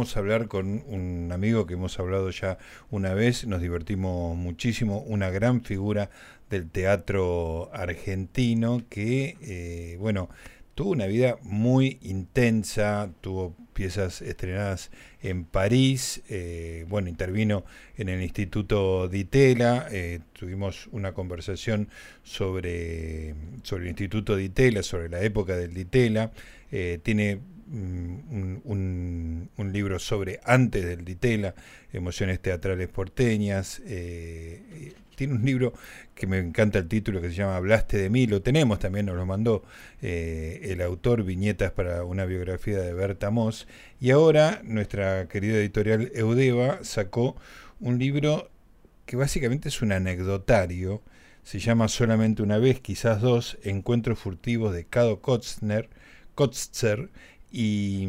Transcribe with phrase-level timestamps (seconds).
[0.00, 2.56] vamos a hablar con un amigo que hemos hablado ya
[2.88, 6.08] una vez, nos divertimos muchísimo, una gran figura
[6.48, 10.30] del teatro argentino que, eh, bueno,
[10.74, 14.90] tuvo una vida muy intensa, tuvo piezas estrenadas
[15.20, 17.66] en París, eh, bueno, intervino
[17.98, 21.90] en el Instituto Ditela, eh, tuvimos una conversación
[22.22, 26.32] sobre, sobre el Instituto Ditela, sobre la época del Ditela,
[27.02, 27.40] tiene
[27.72, 28.60] Un,
[29.56, 31.54] un, libro sobre antes del Ditela,
[31.92, 33.80] Emociones Teatrales Porteñas.
[33.86, 35.74] Eh, tiene un libro
[36.14, 39.16] que me encanta el título que se llama Hablaste de mí, lo tenemos también, nos
[39.16, 39.62] lo mandó
[40.00, 43.68] eh, el autor, Viñetas para una biografía de Berta Moss.
[44.00, 47.36] Y ahora nuestra querida editorial Eudeva sacó
[47.80, 48.50] un libro
[49.04, 51.02] que básicamente es un anecdotario,
[51.42, 55.90] se llama Solamente una vez, quizás dos, Encuentros furtivos de Cado Kotzner,
[56.34, 57.10] Kotzer,
[57.50, 58.08] y,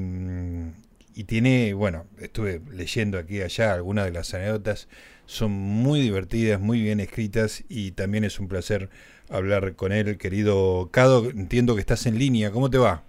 [1.15, 4.87] y, tiene, bueno, estuve leyendo aquí y allá algunas de las anécdotas,
[5.25, 8.89] son muy divertidas, muy bien escritas y también es un placer
[9.29, 11.29] hablar con él, querido Cado.
[11.29, 13.03] Entiendo que estás en línea, ¿cómo te va?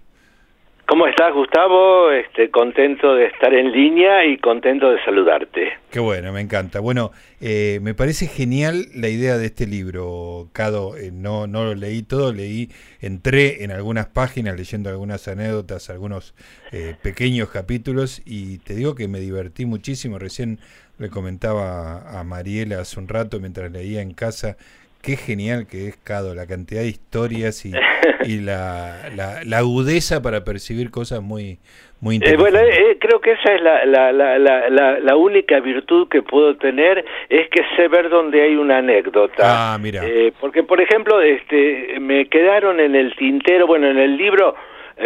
[0.93, 2.11] ¿Cómo estás, Gustavo?
[2.11, 5.73] Este, contento de estar en línea y contento de saludarte.
[5.89, 6.81] Qué bueno, me encanta.
[6.81, 7.09] Bueno,
[7.41, 10.95] eh, me parece genial la idea de este libro, Cado.
[10.95, 12.69] Eh, no, no lo leí todo, leí,
[13.01, 16.35] entré en algunas páginas leyendo algunas anécdotas, algunos
[16.71, 20.19] eh, pequeños capítulos y te digo que me divertí muchísimo.
[20.19, 20.59] Recién
[20.99, 24.57] le comentaba a Mariela hace un rato mientras leía en casa
[25.03, 27.73] qué genial que es Cado, la cantidad de historias y,
[28.41, 31.59] la, la, agudeza para percibir cosas muy,
[31.99, 36.21] muy eh, bueno, eh, creo que esa es la, la, la, la, única virtud que
[36.21, 39.43] puedo tener, es que sé ver dónde hay una anécdota.
[39.73, 40.03] Ah, mira.
[40.05, 44.55] Eh, porque, por ejemplo, este, me quedaron en el tintero, bueno, en el libro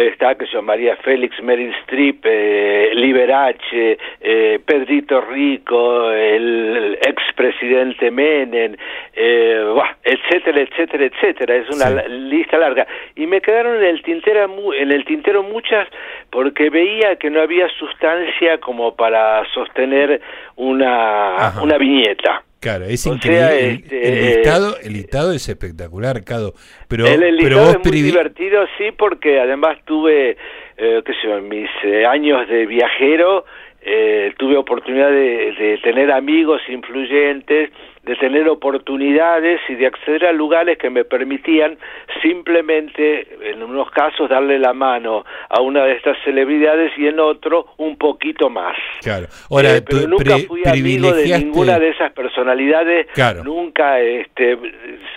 [0.06, 8.76] está que son María Félix, Meryl Streep, eh, Liberace, eh, Pedrito Rico, el, expresidente Menem,
[9.14, 11.56] eh, etcétera, etcétera, etcétera.
[11.56, 12.86] Es una lista larga.
[13.16, 15.88] Y me quedaron en el tintero, en el tintero muchas
[16.30, 20.20] porque veía que no había sustancia como para sostener
[20.56, 22.42] una, una viñeta.
[22.60, 23.70] Claro, es increíble.
[23.70, 26.54] Este, el, listado, el listado es espectacular, Cado.
[26.88, 30.36] Pero, el, listado es muy divertido, sí, porque además tuve,
[30.76, 33.44] eh, qué sé yo, en mis eh, años de viajero,
[33.80, 37.70] eh, tuve oportunidad de, tener amigos influyentes,
[38.02, 41.78] de tener oportunidades y de acceder a lugares que me permitían
[42.20, 47.66] simplemente, en unos casos, darle la mano a una de estas celebridades y en otro
[47.76, 48.76] un poquito más.
[49.00, 49.26] Claro.
[49.50, 53.06] Ahora, eh, pero nunca fui amigo de ninguna de esas personalidades.
[53.44, 54.58] Nunca este,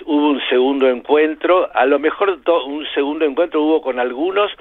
[0.04, 1.68] hubo un segundo encuentro.
[1.74, 4.52] A lo mejor un segundo encuentro hubo con algunos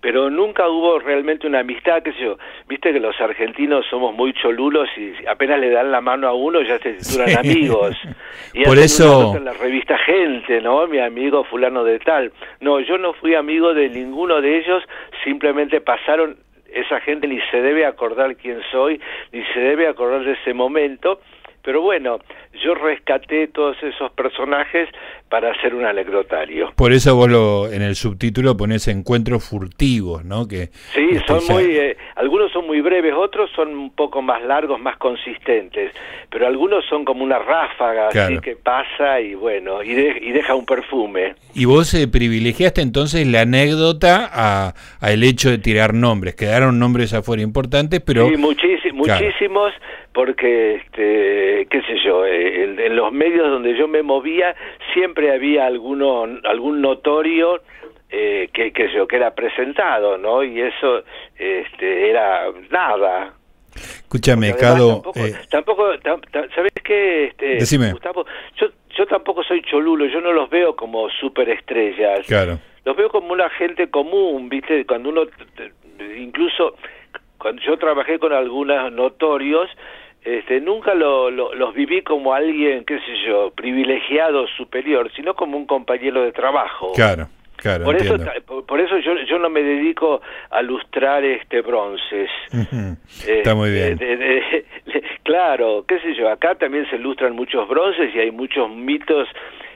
[0.00, 2.38] pero nunca hubo realmente una amistad, qué sé yo,
[2.68, 6.62] viste que los argentinos somos muy cholulos y apenas le dan la mano a uno
[6.62, 7.96] ya se duran amigos.
[8.52, 10.86] Y Por eso en la revista Gente, ¿no?
[10.88, 12.32] Mi amigo fulano de tal.
[12.60, 14.82] No, yo no fui amigo de ninguno de ellos,
[15.22, 16.36] simplemente pasaron
[16.72, 19.00] esa gente ni se debe acordar quién soy,
[19.32, 21.20] ni se debe acordar de ese momento,
[21.62, 22.18] pero bueno,
[22.62, 24.88] yo rescaté todos esos personajes
[25.28, 26.72] para hacer un anecdotario.
[26.74, 30.48] Por eso vos lo, en el subtítulo pones encuentros furtivos, ¿no?
[30.48, 34.80] Que sí, son muy, eh, algunos son muy breves, otros son un poco más largos,
[34.80, 35.92] más consistentes,
[36.30, 40.66] pero algunos son como una ráfaga, así que pasa y bueno, y, y deja un
[40.66, 41.34] perfume.
[41.54, 44.74] Y vos eh, privilegiaste entonces la anécdota a,
[45.08, 48.28] el hecho de tirar nombres, quedaron nombres afuera importantes, pero...
[48.28, 48.36] Sí,
[48.92, 49.72] muchísimos
[50.12, 54.54] porque, este, qué sé yo, eh, en, los medios donde yo me movía
[54.92, 57.60] siempre había alguno, algún notorio
[58.10, 60.42] eh, que, que, yo, que era presentado, ¿no?
[60.42, 61.04] Y eso
[61.38, 63.34] este, era nada.
[63.74, 65.02] Escúchame, Cado...
[65.48, 66.00] Tampoco, eh,
[66.54, 67.26] ¿sabes qué?
[67.26, 67.92] Este, Decime.
[67.92, 68.66] Gustavo, yo,
[68.96, 72.26] yo tampoco soy cholulo, yo no los veo como superestrellas.
[72.26, 72.58] Claro.
[72.84, 74.84] Los veo como una gente común, ¿viste?
[74.86, 75.22] Cuando uno,
[76.18, 76.74] incluso
[77.38, 79.70] cuando yo trabajé con algunos notorios,
[80.24, 85.66] este, nunca lo, los viví como alguien, qué sé yo, privilegiado, superior, sino como un
[85.66, 86.92] compañero de trabajo.
[86.94, 87.28] Claro.
[87.56, 88.16] Claro, por eso
[88.66, 92.30] por, eso yo, yo no me dedico a lustrar este bronces
[93.26, 93.98] está muy bien
[95.24, 99.28] claro qué sé yo acá también se lustran muchos bronces y hay muchos mitos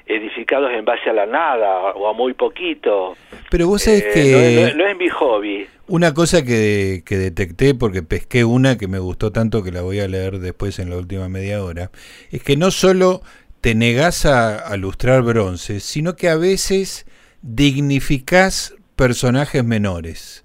[0.07, 3.17] edificados en base a la nada o a muy poquito.
[3.51, 4.77] Pero vos sabés eh, que...
[4.77, 5.67] No, es mi hobby.
[5.87, 10.09] Una cosa que, detecté, porque pesqué una que me gustó tanto que la voy a
[10.09, 11.91] leer después en la última media hora,
[12.31, 13.23] es que no solo
[13.61, 17.05] te negás a, lustrar bronce, sino que a veces
[17.43, 20.45] dignificás personajes menores.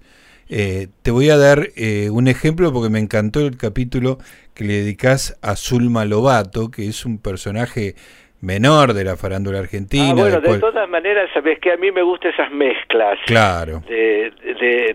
[0.50, 4.18] Eh, te voy a dar eh, un ejemplo porque me encantó el capítulo
[4.52, 7.94] que le dedicas a Zulma Lobato, que es un personaje
[8.40, 10.10] menor de la farándula argentina.
[10.10, 13.18] Ah, bueno, de todas maneras, sabes que a mí me gustan esas mezclas.
[13.26, 13.82] Claro.
[13.86, 14.32] De,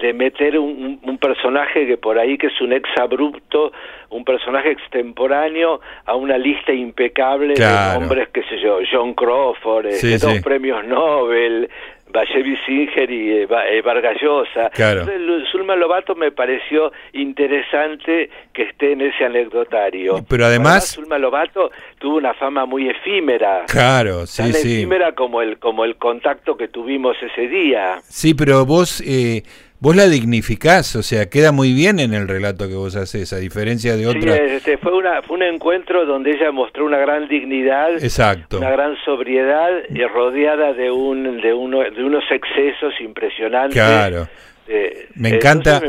[0.01, 3.71] de, meter un, un, personaje que por ahí que es un ex abrupto,
[4.09, 10.17] un personaje extemporáneo a una lista impecable de hombres, qué sé yo, John Crawford, este,
[10.17, 11.69] dos premios Nobel,
[12.15, 14.69] Vallevi Singer y eh, eh Vargas Llosa.
[14.69, 15.05] Claro.
[15.51, 20.23] Zulma Lobato me pareció interesante que esté en ese anecdotario.
[20.27, 23.65] Pero además, Zulma Lobato tuvo una fama muy efímera.
[23.67, 24.77] Claro, sí, tan sí.
[24.77, 27.97] efímera como el como el contacto que tuvimos ese día.
[28.03, 29.43] Sí, pero vos eh,
[29.79, 33.37] vos la dignificás, o sea, queda muy bien en el relato que vos haces, a
[33.37, 34.35] diferencia de otra.
[34.35, 38.57] Sí, este, fue, una, fue un encuentro donde ella mostró una gran dignidad, Exacto.
[38.57, 43.73] una gran sobriedad y rodeada de, un, de, uno, de unos excesos impresionantes.
[43.73, 44.27] Claro.
[44.67, 45.81] Eh, me encanta.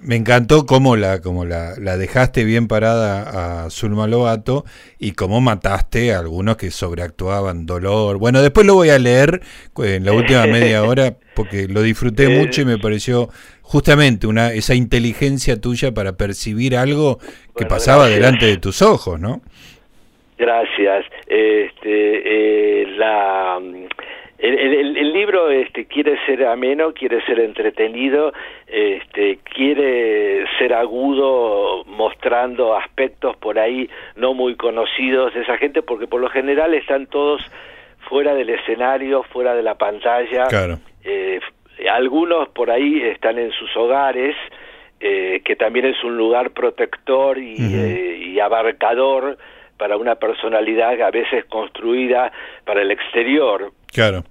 [0.00, 4.66] Me encantó cómo la, como la, la, dejaste bien parada a Zulma Lobato
[4.98, 8.18] y cómo mataste a algunos que sobreactuaban dolor.
[8.18, 9.40] Bueno, después lo voy a leer
[9.78, 13.28] en la última media hora porque lo disfruté mucho y me pareció
[13.62, 17.18] justamente una esa inteligencia tuya para percibir algo
[17.56, 19.40] que pasaba delante de tus ojos, ¿no?
[20.36, 21.06] Gracias.
[21.26, 23.60] Este, eh, la
[24.38, 28.32] el, libro este, quiere ser ameno, quiere ser entretenido,
[28.66, 36.06] este, quiere ser agudo, mostrando aspectos por ahí no muy conocidos de esa gente, porque
[36.06, 37.40] por lo general están todos
[38.08, 40.46] fuera del escenario, fuera de la pantalla.
[40.48, 40.78] Claro.
[41.04, 41.40] Eh,
[41.90, 44.36] algunos por ahí están en sus hogares,
[45.00, 49.36] eh, que también es un lugar protector y, eh, y abarcador
[49.76, 52.32] para una personalidad a veces construida
[52.64, 53.72] para el exterior.
[53.92, 54.24] Claro.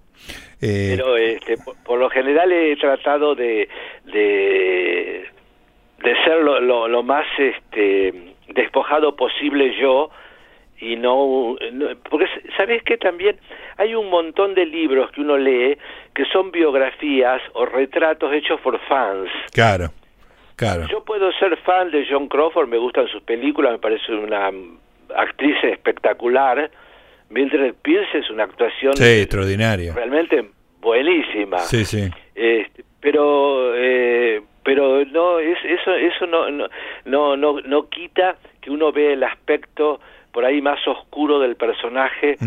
[0.62, 3.68] Eh, Pero este, por, lo general he tratado de,
[4.06, 5.30] de,
[6.24, 10.10] ser lo, lo, más este, despojado posible yo
[10.80, 11.56] y no,
[12.10, 12.26] porque
[12.58, 13.38] sabes que también
[13.78, 15.78] hay un montón de libros que uno lee
[16.14, 19.30] que son biografías o retratos hechos por fans.
[19.54, 19.90] Claro,
[20.56, 20.88] claro.
[20.90, 24.52] Yo puedo ser fan de John Crawford, me gustan sus películas, me parece una
[25.16, 26.70] actriz espectacular,
[27.30, 29.94] Mildred Pierce es una actuación extraordinaria.
[29.94, 30.50] Realmente
[30.80, 31.60] buenísima.
[31.60, 32.10] Sí, sí.
[32.36, 38.92] Este, pero eh, pero no es eso eso no no no no quita que uno
[38.92, 40.00] ve el aspecto
[40.34, 42.38] por ahí más oscuro del personaje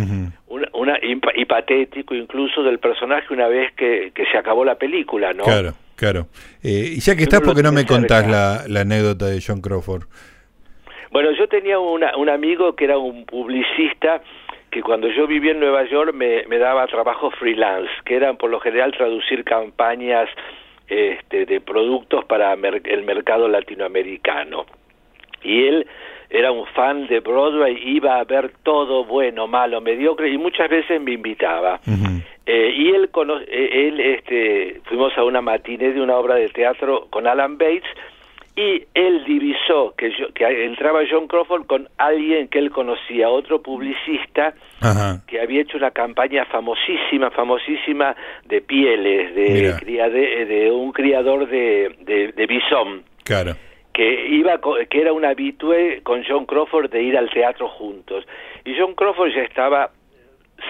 [0.48, 5.44] una, y, patético incluso del personaje una vez que, que se acabó la película no
[5.44, 6.26] claro claro.
[6.62, 10.04] Eh, y ya que estás porque no me contás la, la anécdota de John Crawford
[11.10, 14.20] bueno yo tenía una, un amigo que era un publicista
[14.70, 18.50] que cuando yo vivía en Nueva York me, me daba trabajo freelance, que eran por
[18.50, 20.28] lo general traducir campañas
[20.88, 24.66] este, de productos para el mercado latinoamericano.
[25.42, 25.86] Y él
[26.30, 31.00] era un fan de Broadway, iba a ver todo bueno, malo, mediocre y muchas veces
[31.00, 31.80] me invitaba.
[32.46, 33.10] eh, y él,
[33.48, 37.84] eh, él este, fuimos a una matiné de una obra de teatro con Alan Bates
[38.56, 43.60] y él divisó que, yo, que entraba John Crawford con alguien que él conocía, otro
[43.60, 44.54] publicista
[45.26, 49.74] que había hecho una campaña famosísima, famosísima de pieles, de,
[50.46, 53.02] de, un criador de, de, de bisón.
[53.24, 53.56] Claro.
[53.96, 54.60] Que, iba,
[54.90, 58.26] que era un habitué con John Crawford de ir al teatro juntos.
[58.66, 59.90] Y John Crawford ya estaba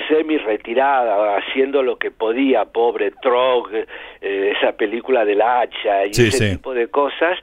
[0.09, 6.53] semi retirada haciendo lo que podía pobre Trog eh, esa película del hacha y ese
[6.53, 7.37] tipo de cosas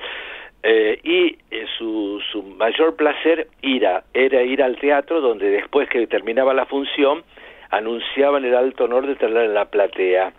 [0.61, 6.07] eh, y eh, su, su mayor placer era, era ir al teatro donde después que
[6.07, 7.23] terminaba la función
[7.69, 10.31] anunciaban el alto honor de tenerla en la platea.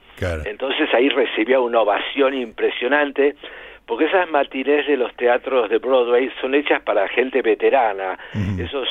[0.44, 3.34] Entonces ahí recibía una ovación impresionante
[3.86, 8.18] porque esas matinés de los teatros de Broadway son hechas para gente veterana,
[8.58, 8.88] esos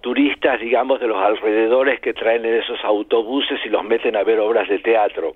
[0.00, 4.38] turistas, digamos, de los alrededores que traen en esos autobuses y los meten a ver
[4.40, 5.34] obras de teatro.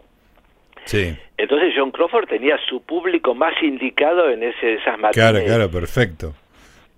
[0.85, 1.17] Sí.
[1.37, 5.31] Entonces John Crawford tenía su público más indicado en ese, esas materias.
[5.31, 6.35] Claro, claro, perfecto.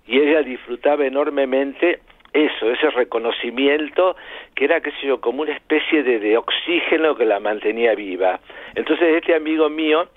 [0.07, 1.99] Y ella disfrutaba enormemente
[2.33, 4.15] eso, ese reconocimiento
[4.55, 8.39] que era, qué sé yo, como una especie de, de oxígeno que la mantenía viva.
[8.75, 10.09] Entonces este amigo mío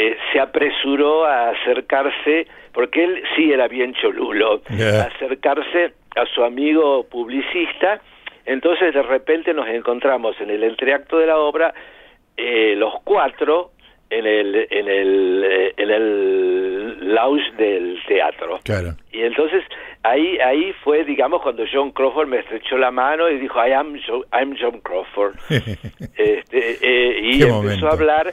[0.00, 6.44] eh, se apresuró a acercarse, porque él sí era bien cholulo, a acercarse a su
[6.44, 8.00] amigo publicista,
[8.46, 11.74] entonces de repente nos encontramos en el entreacto de la obra
[12.36, 13.72] eh, los cuatro
[14.08, 18.60] en el en el eh, en el lounge del teatro.
[18.62, 18.94] Claro.
[19.10, 19.64] y entonces
[20.04, 23.96] ahí ahí fue digamos cuando John Crawford me estrechó la mano y dijo I am
[24.32, 25.34] I'm John Crawford
[26.16, 28.32] este, eh, y empezó a hablar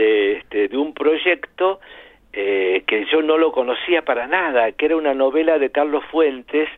[0.00, 1.80] de, este, de un proyecto
[2.32, 6.68] eh, que yo no lo conocía para nada, que era una novela de Carlos Fuentes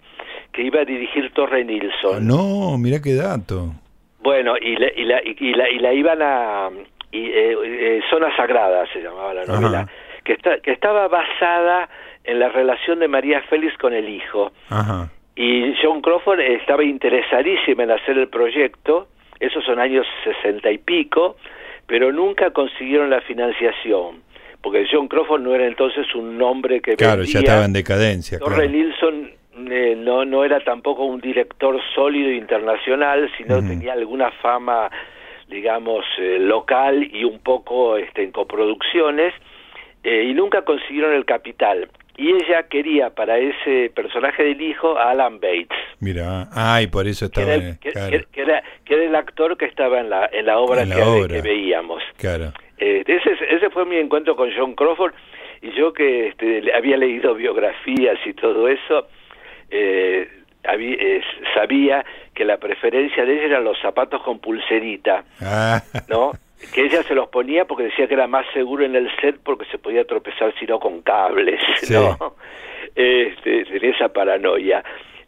[0.52, 2.26] que iba a dirigir Torre Nilsson.
[2.26, 3.72] No, mira qué dato.
[4.20, 6.70] Bueno, y la, y la, y la, y la iban a...
[7.10, 9.86] Y, eh, eh, Zona Sagrada se llamaba la novela,
[10.24, 11.88] que, está, que estaba basada
[12.24, 14.52] en la relación de María Félix con el hijo.
[14.70, 15.10] Ajá.
[15.36, 19.08] Y John Crawford estaba interesadísimo en hacer el proyecto,
[19.40, 21.36] esos son años sesenta y pico,
[21.92, 24.22] pero nunca consiguieron la financiación,
[24.62, 28.38] porque John Crawford no era entonces un nombre que Claro, ya estaba en decadencia.
[28.38, 28.70] Torre claro.
[28.70, 29.30] Nilsson
[29.70, 34.90] eh, no, no era tampoco un director sólido internacional, sino tenía alguna fama,
[35.50, 39.34] digamos, eh, local y un poco este, en coproducciones,
[40.02, 41.90] eh, y nunca consiguieron el capital.
[42.16, 45.68] Y ella quería para ese personaje del hijo a Alan Bates,
[46.00, 47.54] Mira, ay, por eso que estaba.
[47.54, 50.28] era, el, que- claro, que- que era, que era el actor que estaba en la,
[50.32, 51.34] en la obra, En la que, obra.
[51.36, 52.02] que veíamos.
[52.18, 52.52] claro.
[52.78, 55.14] Eh, ese, ese fue mi encuentro con John Crawford
[55.62, 59.06] y yo que este, había leído biografías y todo eso,
[59.70, 60.28] eh,
[60.64, 61.20] eh,
[61.54, 62.04] sabía
[62.34, 66.32] que la preferencia de ella eran los zapatos con pulserita, Ah, ¿no?
[66.74, 69.64] que ella se los ponía porque decía que era más seguro en el set porque
[69.66, 71.94] se podía tropezar si no con cables, Sí.
[71.94, 72.34] ¿no?
[72.94, 74.84] Este, tenía esa paranoia.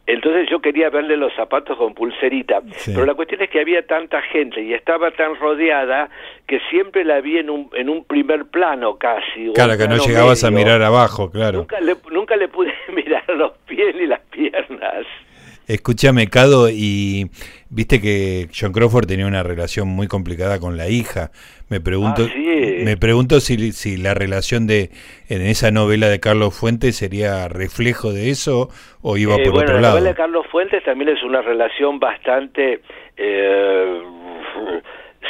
[0.07, 2.91] Entonces yo quería verle los zapatos con pulserita, Sí.
[2.93, 6.09] pero la cuestión es que había tanta gente y estaba tan rodeada
[6.47, 9.51] que siempre la vi en un, en un primer plano casi.
[9.55, 11.57] claro, que no llegabas a mirar abajo, claro.
[11.59, 15.07] Nunca le, nunca le pude mirar los pies ni las piernas.
[15.67, 17.29] Escúchame, Cado, y
[17.69, 21.31] viste que John Crawford tenía una relación muy complicada con la hija.
[21.69, 22.77] Me pregunto, Ah, sí.
[22.83, 24.91] me pregunto si, si la relación de
[25.27, 28.69] en esa novela de Carlos Fuentes sería reflejo de eso
[29.01, 29.93] o iba Eh, por bueno, otro la lado.
[29.95, 32.81] novela de Carlos Fuentes también es una relación bastante
[33.17, 34.01] eh,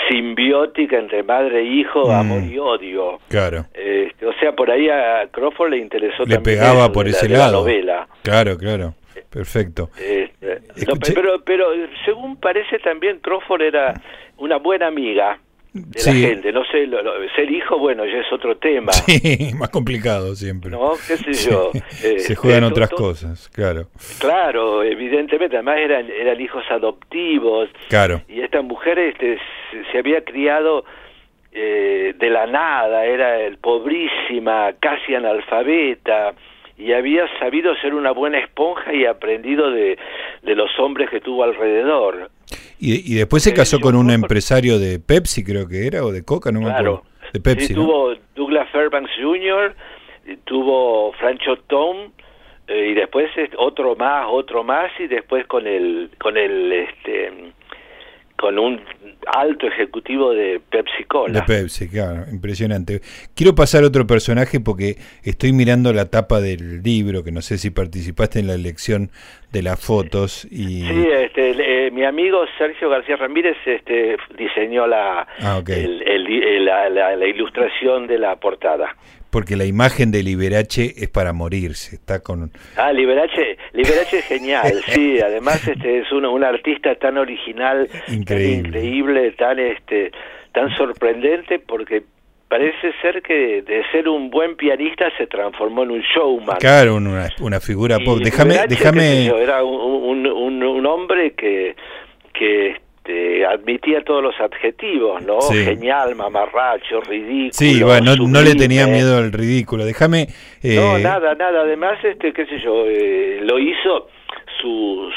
[0.09, 2.11] simbiótica entre madre e hijo, Mm.
[2.11, 3.19] amor y odio.
[3.29, 7.11] Claro, Este, o sea, por ahí a Crawford le interesó le también pegaba por la-
[7.11, 7.61] ese de la lado.
[7.61, 8.07] novela.
[8.21, 8.93] Claro, claro,
[9.29, 9.89] perfecto.
[9.99, 11.67] Este, no, pero, pero
[12.05, 13.93] según parece también Crawford era
[14.37, 15.39] una buena amiga
[15.73, 16.21] de Sí.
[16.21, 16.51] la gente.
[16.53, 18.91] No sé, lo- lo- ser hijo, bueno, ya es otro tema.
[19.05, 20.71] Sí, más complicado siempre.
[20.71, 20.93] ¿No?
[21.07, 21.71] ¿Qué sé yo?
[21.89, 23.87] Se Este, juegan otras cosas, claro,
[24.19, 28.21] Claro, evidentemente, además eran, eran hijos adoptivos claro.
[28.29, 29.37] y esta mujer este,
[29.71, 30.85] se, se había criado
[31.51, 36.33] eh, de la nada, era el pobrísima, casi analfabeta
[36.77, 39.97] y había sabido ser una buena esponja y aprendido de,
[40.43, 42.29] de los hombres que tuvo alrededor.
[42.79, 46.23] Y, y después se casó con un empresario de Pepsi, creo que era, o de
[46.25, 46.95] Coca, no me Claro.
[46.95, 47.03] acuerdo.
[47.33, 47.81] De Pepsi, Sí, ¿no?
[47.85, 49.75] tuvo Douglas Fairbanks Jr.,
[50.45, 52.11] tuvo Francho Tom
[52.67, 57.31] eh, y después otro más, otro más y después con el con el este
[58.37, 58.81] con un
[59.33, 61.45] alto ejecutivo de Pepsi De Cola.
[61.45, 63.01] Pepsi, claro, impresionante.
[63.33, 67.57] Quiero pasar a otro personaje porque estoy mirando la tapa del libro, que no sé
[67.57, 69.11] si participaste en la elección
[69.55, 75.25] de las fotos y Sí, este, eh, mi amigo Sergio García Ramírez este, diseñó la,
[75.41, 75.69] Ah, ok.
[75.69, 78.95] el- el- el- la, la- la ilustración de la portada.
[79.31, 84.81] porque la imagen de Liberace es para morirse, está con Ah, Liberace, Liberace es genial,
[84.87, 88.61] sí, además este es un, un artista tan original, Increíble.
[88.61, 90.11] tan increíble, tan este
[90.53, 92.03] tan sorprendente porque
[92.47, 96.57] parece ser que de ser un buen pianista se transformó en un showman.
[96.57, 98.19] claro, una, una figura pop.
[98.19, 101.75] Déjame, déjame, era un, un, un, un hombre que
[102.33, 102.75] que
[103.05, 105.39] este, admitía todos los adjetivos, ¿no?
[105.41, 105.63] Sí.
[105.63, 107.53] Genial, mamarracho, ridículo.
[107.53, 109.85] sí, bueno, no, no le tenía miedo al ridículo.
[109.85, 110.27] Déjame,
[110.63, 111.61] eh, No, nada, nada.
[111.61, 114.09] Además, este, qué sé yo, eh, lo hizo
[114.59, 115.09] su,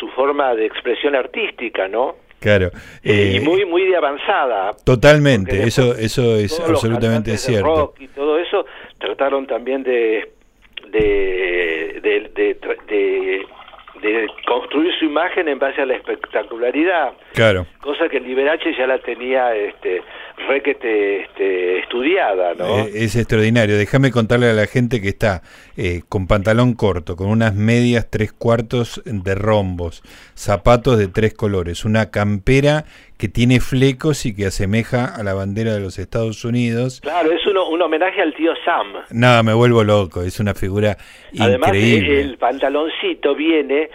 [0.00, 2.16] su forma de expresión artística, ¿no?
[2.40, 2.66] Claro,
[3.02, 4.72] Eh, eh, y muy, muy de avanzada.
[4.84, 7.66] totalmente, eso, eso es Todos los absolutamente de cierto.
[7.66, 8.66] rock y todo eso
[8.98, 10.32] trataron también de
[10.90, 12.54] de de, de,
[12.88, 13.46] de-
[14.02, 17.66] de construir su imagen en base a la espectacularidad, Claro.
[17.80, 20.02] cosa que Liberace ya la tenía este
[20.48, 22.78] requete este, estudiada, ¿no?
[22.80, 23.76] Eh, es extraordinario.
[23.76, 25.42] Déjame contarle a la gente que está
[25.76, 30.02] eh, con pantalón corto, con unas medias tres cuartos de rombos,
[30.34, 32.84] zapatos de tres colores, una campera
[33.18, 37.00] que tiene flecos y que asemeja a la bandera de los Estados Unidos.
[37.00, 38.88] Claro, es uno- un homenaje al tío Sam.
[39.10, 40.98] Nada, me vuelvo loco, es una figura
[41.38, 42.20] Además, increíble.
[42.20, 43.88] el pantaloncito viene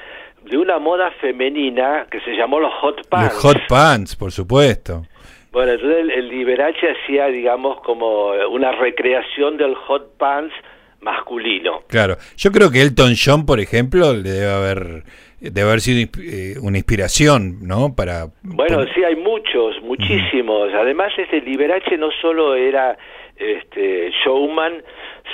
[0.50, 3.36] de una moda femenina que se llamó los hot Los pants.
[3.36, 5.06] hot pants, por supuesto.
[5.52, 10.54] Bueno, entonces el, el Liberace hacía, digamos, como una recreación del hot pants
[11.02, 11.82] masculino.
[11.88, 15.04] Claro, yo creo que Elton John, por ejemplo, le debe haber
[15.42, 17.96] debe haber sido eh, una inspiración, ¿no?
[17.96, 20.72] Para bueno, sí, hay muchos, muchísimos.
[20.74, 22.98] Además, este Liberace no solo era
[23.38, 24.84] este showman,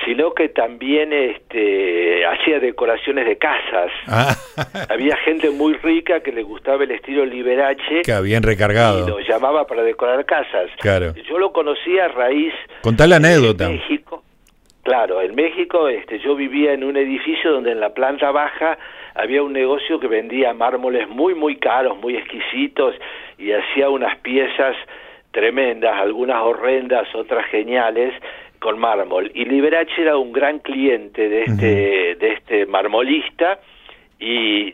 [0.05, 3.91] sino que también este hacía decoraciones de casas.
[4.07, 4.35] Ah.
[4.89, 8.01] Había gente muy rica que le gustaba el estilo Liberace.
[8.03, 9.05] Que habían recargado.
[9.05, 10.69] Y lo llamaba para decorar casas.
[10.79, 11.13] Claro.
[11.27, 12.53] Yo lo conocí a raíz.
[12.81, 13.65] Contá la anécdota.
[13.65, 14.23] En México.
[14.87, 18.77] Claro, en México este, yo vivía en un edificio donde en la planta baja
[19.15, 22.95] había un negocio que vendía mármoles muy, muy caros, muy exquisitos
[23.37, 24.77] y hacía unas piezas
[25.31, 28.13] tremendas, algunas horrendas, otras geniales,
[28.59, 29.31] con mármol.
[29.33, 33.59] Y Liberace era un gran cliente de este, de este marmolista
[34.19, 34.73] y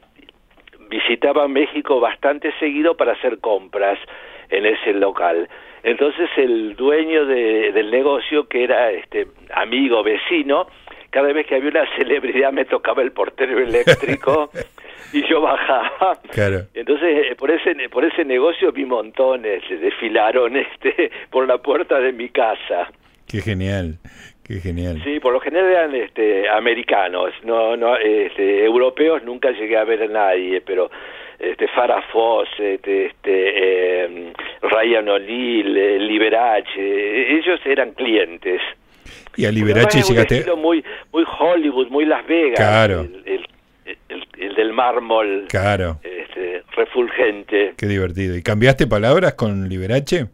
[0.89, 4.00] visitaba México bastante seguido para hacer compras
[4.50, 5.50] en ese local.
[5.83, 10.67] Entonces el dueño de, del negocio, que era este amigo vecino,
[11.10, 14.50] cada vez que había una celebridad me tocaba el portero eléctrico
[15.13, 16.19] y yo bajaba.
[16.31, 16.62] Claro.
[16.74, 22.13] Entonces, eh, por ese por ese negocio vi montones, desfilaron este por la puerta de
[22.13, 22.89] mi casa.
[23.27, 23.98] Qué genial.
[24.43, 25.01] Qué genial.
[25.03, 30.03] Sí, por lo general eran este, americanos, no, no, este, europeos nunca llegué a ver
[30.03, 30.91] a nadie, pero
[31.39, 32.03] este, Farah
[32.60, 38.62] este, este eh, Ryan O'Neill, eh, Liberace, ellos eran clientes.
[39.36, 40.45] Y a Liberace llegaste...
[40.55, 42.57] muy, muy Hollywood, muy Las Vegas.
[42.57, 43.01] Claro.
[43.25, 43.45] El,
[44.56, 45.46] del mármol.
[45.50, 46.00] Claro.
[46.04, 47.74] Este, refulgente.
[47.78, 48.36] Qué divertido.
[48.36, 50.28] ¿Y cambiaste palabras con Liberace?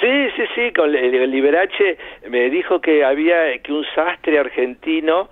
[0.00, 5.28] Sí, sí, sí, con Liberace me dijo que había que un sastre argentino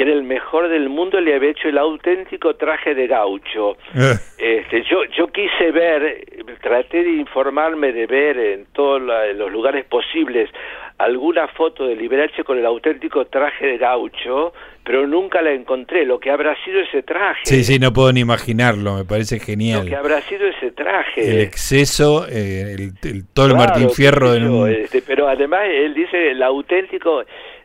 [0.00, 3.76] que era el mejor del mundo le había hecho el auténtico traje de gaucho.
[3.94, 4.14] Eh.
[4.38, 6.24] este, yo yo quise ver,
[6.62, 10.48] traté de informarme de ver en todos los lugares posibles
[10.96, 14.54] alguna foto de Liberace con el auténtico traje de gaucho,
[14.84, 16.06] pero nunca la encontré.
[16.06, 17.40] Lo que habrá sido ese traje.
[17.44, 19.84] Sí, sí, no puedo ni imaginarlo, me parece genial.
[19.84, 21.28] Lo que habrá sido ese traje.
[21.28, 24.34] El exceso, eh, el, todo el Martín Fierro.
[24.34, 24.70] En un...
[24.70, 27.22] este, pero además él dice el auténtico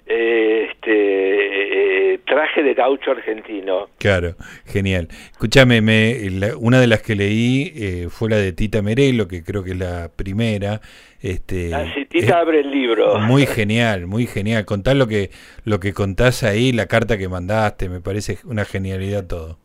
[0.07, 3.89] eh, este eh, traje de gaucho argentino.
[3.97, 4.35] Claro,
[4.65, 5.07] genial.
[5.31, 9.63] Escúchame, me, una de las que leí eh, fue la de Tita Merelo, que creo
[9.63, 10.81] que es la primera.
[11.21, 13.19] Este, ah, Tita abre el libro.
[13.19, 14.65] Muy genial, muy genial.
[14.65, 15.31] Contar lo que,
[15.63, 19.57] lo que contás ahí, la carta que mandaste, me parece una genialidad todo.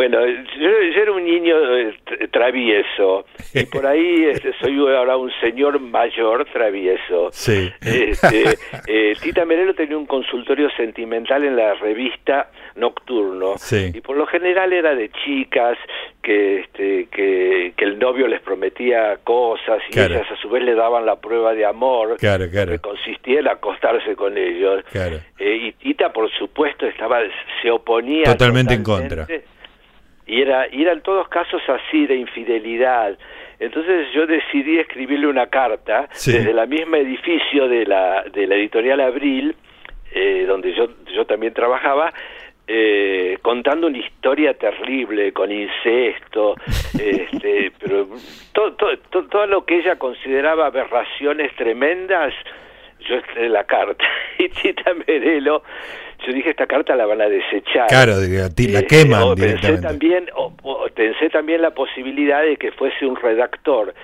[0.00, 1.94] Bueno, yo, era un niño eh,
[2.30, 3.26] travieso.
[3.52, 7.28] Y por ahí este, soy ahora un señor mayor travieso.
[7.32, 7.70] Sí.
[7.82, 8.44] Este,
[8.86, 13.56] eh, Tita Merelo tenía un consultorio sentimental en la revista Nocturno.
[13.92, 15.76] Y por lo general era de chicas
[16.22, 20.76] que, este, que, que el novio les prometía cosas y ellas a su vez le
[20.76, 24.82] daban la prueba de amor que consistía en acostarse con ellos.
[24.94, 27.18] Eh, y Tita, por supuesto, estaba
[27.60, 29.26] se oponía totalmente en contra
[30.26, 33.18] y era, y eran todos casos así de infidelidad.
[33.58, 39.00] Entonces yo decidí escribirle una carta desde la misma edificio de la, de la editorial
[39.00, 39.54] Abril,
[40.12, 42.12] eh, donde yo, yo también trabajaba,
[42.72, 46.54] eh, contando una historia terrible con incesto,
[46.98, 48.06] este, pero
[48.52, 52.32] todo, todo, todo, lo que ella consideraba aberraciones tremendas,
[53.08, 54.04] yo escribí la carta.
[54.38, 55.62] Y Tita Merelo
[56.26, 57.86] yo dije esta carta la van a desechar.
[57.88, 60.28] Claro, la eh, queman Pensé también,
[60.94, 63.94] pensé también la posibilidad de que fuese un redactor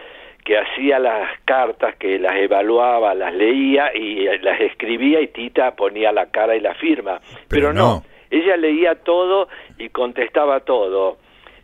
[0.45, 5.75] que hacía las cartas, que las evaluaba, las leía y eh, las escribía y Tita
[5.75, 7.21] ponía la cara y la firma.
[7.49, 8.05] Pero, no.
[8.31, 11.19] ella leía todo y contestaba todo.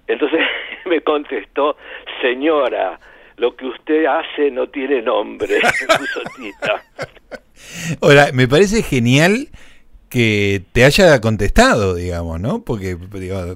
[0.07, 0.41] Entonces
[0.85, 1.77] me contestó,
[2.21, 2.99] señora,
[3.37, 5.61] lo que usted hace no tiene nombre,
[6.37, 6.83] Tita.
[8.01, 9.49] Ahora, me parece genial
[10.13, 12.63] que te haya contestado, digamos, ¿no?
[12.63, 12.97] Porque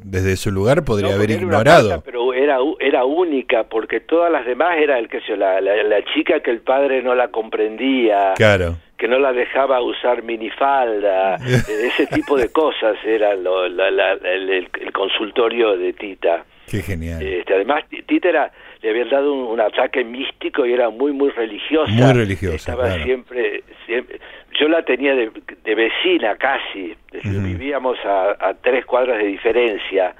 [0.02, 2.02] desde su lugar podría haber ignorado.
[2.02, 6.50] pero era era única porque todas las demás era el que la, la, chica que
[6.50, 8.32] el padre no la comprendía.
[8.36, 8.76] Claro.
[8.96, 15.92] Que no la dejaba usar minifalda, ese tipo de cosas era lo, el, consultorio de
[15.92, 16.46] Tita.
[16.66, 17.22] Qué genial.
[17.22, 21.90] Este, además, Tita era, le habían dado un, ataque místico y era muy, muy religiosa.
[21.92, 22.56] Muy religiosa.
[22.56, 24.20] Estaba siempre, siempre,
[24.58, 25.30] yo la tenía de,
[25.74, 30.14] vecina casi, vivíamos a, tres cuadras de diferencia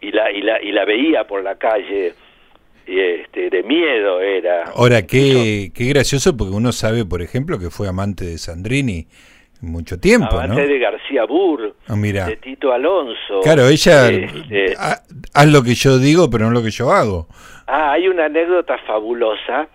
[0.00, 2.14] y la, y la, y la veía por la calle.
[2.86, 4.64] Y este, de miedo era.
[4.74, 9.06] Ahora, qué, qué gracioso porque uno sabe, por ejemplo, que fue amante de Sandrini
[9.62, 13.40] mucho tiempo, amante de García Burr, ah, de Tito Alonso.
[13.42, 17.26] Claro, ella, este, haz lo que yo digo, pero no lo que yo hago.
[17.66, 19.68] Ah, hay una anécdota fabulosa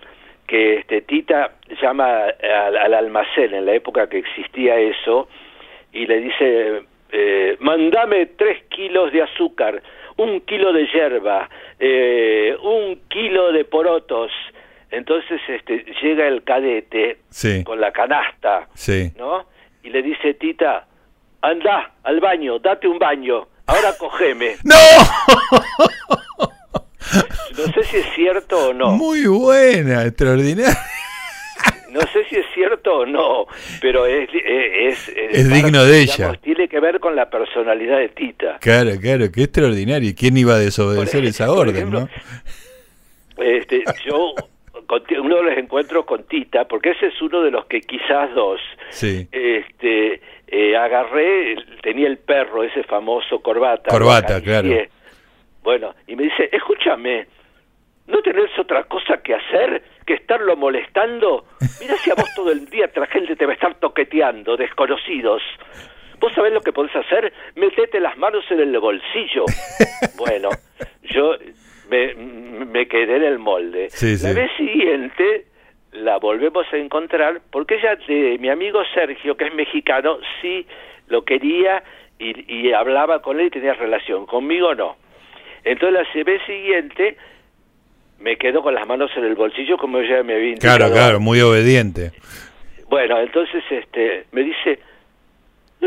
[0.48, 5.28] que este, Tita llama al, al almacén en la época que existía eso
[5.93, 9.82] y le dice, eh, mandame tres kilos de azúcar,
[10.17, 14.32] un kilo de yerba, eh, un kilo de porotos.
[14.91, 17.63] Entonces este, llega el cadete Sí.
[17.63, 19.12] con la canasta, Sí.
[19.17, 19.45] ¿no?
[19.86, 20.88] Y le dice, Tita,
[21.41, 24.56] anda al baño, date un baño, ahora cogeme.
[24.63, 24.76] ¡No!
[27.56, 28.91] No sé si es cierto o no.
[28.93, 30.76] Muy buena, extraordinaria.
[31.91, 33.45] No sé si es cierto o no,
[33.80, 36.34] pero es es, Es digno de ella.
[36.41, 38.58] Tiene que ver con la personalidad de Tita.
[38.60, 40.13] Claro, claro, qué extraordinario.
[40.17, 42.10] ¿Quién iba a desobedecer Por esa ejemplo, orden, no?
[43.38, 44.34] Este, yo
[44.88, 48.34] con uno de los encuentros con Tita, porque ese es uno de los que quizás
[48.34, 49.28] dos, Sí.
[49.32, 53.89] este, eh, agarré, tenía el perro, ese famoso corbata.
[53.89, 54.69] Corbata, claro.
[55.63, 57.28] Bueno, y me dice, escúchame,
[58.08, 61.45] ¿no tenés otra cosa que hacer que estarlo molestando?
[61.82, 65.41] Mira si a vos todo el día la gente te va a estar toqueteando, desconocidos.
[66.19, 67.34] ¿Vos sabés lo que podés hacer?
[67.56, 69.45] Metete las manos en el bolsillo.
[70.17, 70.50] bueno,
[71.04, 71.36] yo
[71.89, 73.89] me, me quedé en el molde.
[73.89, 74.34] Sí, la sí.
[74.34, 75.45] vez siguiente
[75.91, 80.65] la volvemos a encontrar porque ella, de, mi amigo Sergio, que es mexicano, sí
[81.08, 81.84] lo quería
[82.19, 84.26] y, y hablaba con él y tenía relación.
[84.26, 84.98] Conmigo no.
[85.63, 87.17] Entonces la vez siguiente
[88.19, 90.78] me quedo con las manos en el bolsillo como ella me había indicado.
[90.78, 92.12] Claro, claro, muy obediente.
[92.89, 94.80] Bueno, entonces este me dice, "Eh,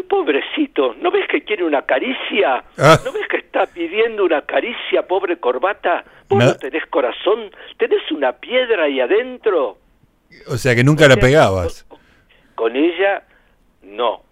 [0.02, 2.64] pobrecito, ¿no ves que quiere una caricia?
[2.78, 2.98] Ah.
[3.04, 6.04] ¿No ves que está pidiendo una caricia, pobre corbata?
[6.28, 6.46] ¿Vos No.
[6.50, 7.50] no tenés corazón?
[7.78, 9.78] ¿Tenés una piedra ahí adentro?
[10.48, 11.86] O sea que nunca la pegabas.
[12.54, 13.22] Con ella,
[13.82, 14.22] no.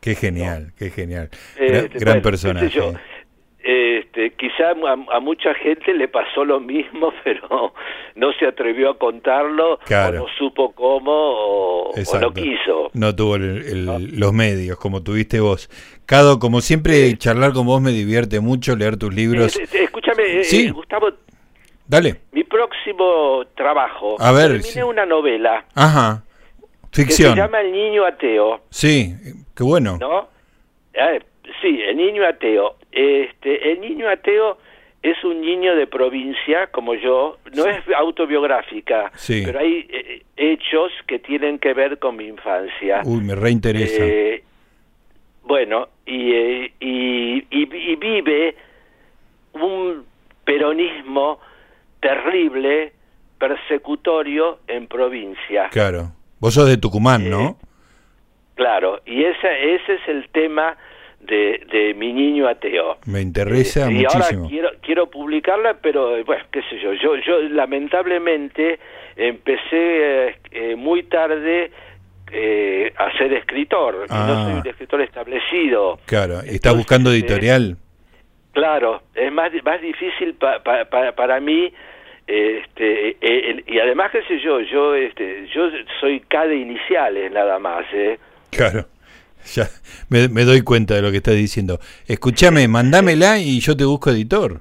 [0.00, 1.30] Qué genial, qué genial.
[1.56, 2.80] Eh, Gran, gran bueno, qué personaje.
[3.68, 7.72] Este, quizá a, a mucha gente le pasó lo mismo, pero
[8.14, 10.22] no se atrevió a contarlo, Claro.
[10.22, 12.90] o no supo cómo, o, no quiso.
[12.94, 15.68] No tuvo el- el- los medios como tuviste vos.
[16.06, 19.56] Cado, como siempre, charlar con vos me divierte mucho, leer tus libros.
[19.58, 20.66] Eh, eh, escúchame, eh, Sí.
[20.66, 21.08] eh, Gustavo,
[21.88, 22.20] Dale.
[22.30, 24.82] mi próximo trabajo, A ver, terminé sí.
[24.82, 26.22] una novela Ajá.
[26.92, 27.34] que Ficción.
[27.34, 29.12] se llama El Niño Ateo, Sí,
[29.56, 29.98] qué bueno.
[30.00, 30.28] ¿no?
[30.94, 31.20] Eh,
[31.60, 32.76] sí, El Niño Ateo.
[32.96, 34.56] Este, el Niño Ateo
[35.02, 39.42] es un niño de provincia como yo, no es autobiográfica, Sí.
[39.44, 43.02] pero hay eh, hechos que tienen que ver con mi infancia.
[43.04, 44.02] Uy, me reinteresa.
[44.02, 44.42] Eh,
[45.44, 48.56] bueno, y, eh, y, y- y vive
[49.52, 50.04] un
[50.44, 51.38] peronismo
[52.00, 52.92] terrible,
[53.38, 55.68] persecutorio en provincia.
[55.70, 56.12] Claro.
[56.40, 57.58] Vos sos de Tucumán, ¿no?
[58.54, 60.76] Claro, y esa, ese es el tema
[61.26, 62.98] de, de mi niño ateo.
[63.06, 64.24] Me interesa Eh, y muchísimo.
[64.44, 68.78] ahora quiero quiero publicarla, pero eh, bueno, qué sé yo, yo yo lamentablemente
[69.16, 71.70] empecé eh, eh, muy tarde
[72.32, 74.44] eh, a ser escritor, no Ah.
[74.50, 75.98] soy un escritor establecido.
[76.06, 76.34] Claro.
[76.40, 77.76] ¿Estás Entonces, buscando editorial?
[78.52, 81.72] Claro, es más más difícil pa- pa- pa- para mí
[82.26, 85.68] este el- y además qué sé yo, yo este yo
[86.00, 88.18] soy K de iniciales nada más, ¿eh?
[88.50, 88.86] Claro.
[89.54, 89.68] Ya
[90.08, 91.78] me, me doy cuenta de lo que estás diciendo.
[92.06, 94.60] Escúchame, mandámela y yo te busco editor.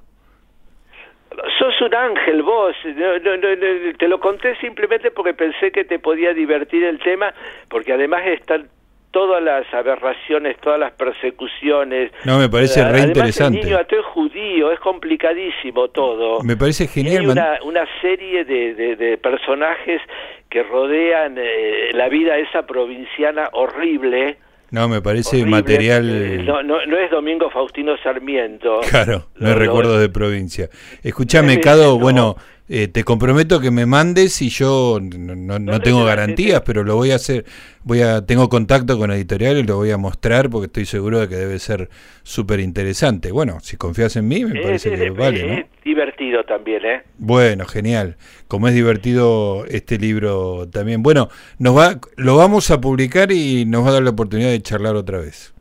[1.60, 6.00] Sos un ángel vos, no, no, no, te lo conté simplemente porque pensé que te
[6.00, 7.34] podía divertir el tema,
[7.70, 8.68] porque además están
[9.12, 12.12] todas las aberraciones, todas las persecuciones.
[12.26, 13.60] No, me parece re además, interesante.
[13.60, 16.42] El niño ateo es judío, es complicadísimo todo.
[16.44, 17.18] Me parece Y genial.
[17.22, 20.02] hay una, una serie de, de- de personajes
[20.50, 24.38] que rodean eh, la vida esa provinciana horrible.
[24.72, 25.52] No, me parece horrible.
[25.52, 26.46] material.
[26.46, 28.82] No, no, no es Domingo Faustino Sarmiento.
[28.90, 30.70] Claro, no Lo- hay lo- recuerdos de provincia.
[31.04, 32.00] Escúchame, Cado, no.
[32.00, 32.36] bueno,
[32.68, 36.96] eh, te comprometo que me mandes y yo no, no- no tengo garantías, pero lo
[36.96, 37.46] voy a hacer.
[37.84, 41.30] Voy a tengo contacto con editorial y lo voy a mostrar porque estoy seguro de
[41.30, 41.90] que debe ser
[42.24, 43.32] súper interesante.
[43.32, 45.54] Bueno, si confías en mí, me parece es- que es- vale, ¿no?
[45.54, 47.04] es divertido también, ¿eh?
[47.20, 48.18] Bueno, genial.
[48.48, 51.04] Como es divertido este libro también.
[51.04, 54.62] Bueno, nos va, lo vamos a publicar y nos va a dar la oportunidad de
[54.64, 55.54] charlar otra vez.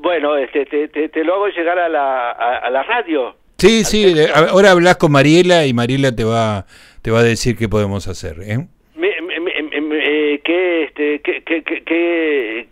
[0.00, 3.36] Bueno, este, te, te, te lo hago llegar a la, a, a la radio.
[3.58, 6.66] Sí, sí, ahora hablas con Mariela y Mariela te va,
[7.00, 8.36] te va a decir qué podemos hacer.
[8.42, 8.58] ¿eh?
[8.96, 11.42] Me- me- me- me- me- eh, qué, este, qué,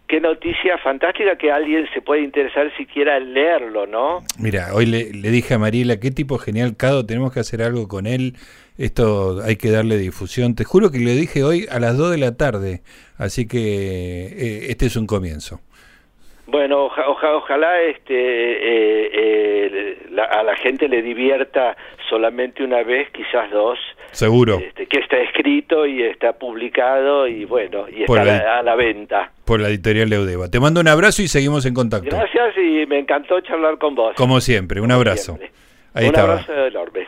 [0.06, 4.24] qué, noticia fantástica que alguien se puede interesar siquiera en leerlo, ¿no?
[4.38, 7.88] Mira, hoy le, le dije a Mariela, qué tipo genial, Cado, tenemos que hacer algo
[7.88, 8.36] con él,
[8.78, 10.54] esto hay que darle difusión.
[10.54, 12.82] Te juro que le dije hoy a las 2 de la tarde,
[13.18, 15.60] así que eh, este es un comienzo.
[16.46, 21.76] Bueno, oja- oja- ojalá este, eh, eh, la- a la gente le divierta
[22.08, 23.78] solamente una vez, quizás dos,
[24.10, 24.58] Seguro.
[24.58, 29.32] Este, que está escrito y está publicado y bueno, y está a, la, venta.
[29.44, 30.48] Por la editorial Leudeva.
[30.50, 32.14] Te mando un abrazo y seguimos en contacto.
[32.14, 34.14] Gracias y me encantó charlar con vos.
[34.14, 35.36] Como siempre, un abrazo.
[35.94, 37.03] un abrazo enorme.